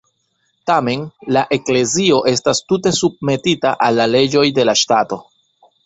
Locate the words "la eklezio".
1.37-2.19